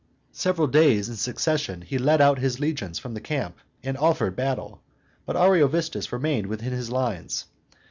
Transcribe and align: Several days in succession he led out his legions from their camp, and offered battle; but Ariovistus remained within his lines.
Several 0.33 0.65
days 0.67 1.09
in 1.09 1.15
succession 1.15 1.83
he 1.83 1.99
led 1.99 2.21
out 2.21 2.39
his 2.39 2.59
legions 2.59 2.97
from 2.97 3.13
their 3.13 3.21
camp, 3.21 3.57
and 3.83 3.95
offered 3.99 4.35
battle; 4.35 4.81
but 5.27 5.35
Ariovistus 5.37 6.11
remained 6.11 6.47
within 6.47 6.73
his 6.73 6.89
lines. 6.89 7.45